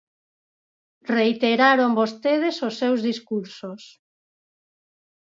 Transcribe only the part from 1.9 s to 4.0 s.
vostedes os seus discursos.